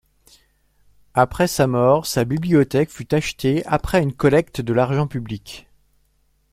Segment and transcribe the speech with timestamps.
[1.13, 5.67] Après sa mort, sa bibliothèque fut achetée après une collecte de l'argent public.